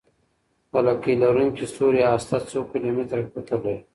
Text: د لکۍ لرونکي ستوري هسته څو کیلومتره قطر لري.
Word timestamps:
د 0.71 0.73
لکۍ 0.87 1.13
لرونکي 1.23 1.63
ستوري 1.71 2.01
هسته 2.11 2.35
څو 2.49 2.59
کیلومتره 2.71 3.23
قطر 3.33 3.57
لري. 3.65 3.81